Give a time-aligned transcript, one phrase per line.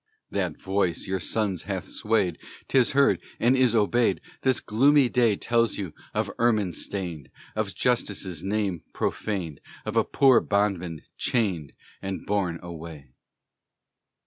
[0.31, 2.39] That voice your sons hath swayed!
[2.67, 4.19] 'Tis heard, and is obeyed!
[4.41, 10.39] This gloomy day Tells you of ermine stained, Of Justice's name profaned, Of a poor
[10.39, 13.09] bondman chained And borne away!